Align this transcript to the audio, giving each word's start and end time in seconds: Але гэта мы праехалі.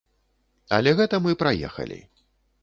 Але 0.77 0.93
гэта 1.01 1.15
мы 1.27 1.37
праехалі. 1.43 2.01